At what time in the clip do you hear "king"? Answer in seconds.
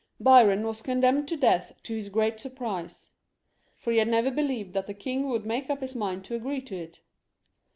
4.95-5.29